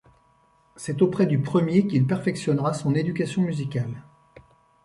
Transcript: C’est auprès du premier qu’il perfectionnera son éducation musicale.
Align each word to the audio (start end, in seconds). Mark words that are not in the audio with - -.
C’est 0.77 1.03
auprès 1.03 1.27
du 1.27 1.43
premier 1.43 1.85
qu’il 1.85 2.07
perfectionnera 2.07 2.73
son 2.73 2.95
éducation 2.95 3.43
musicale. 3.43 4.03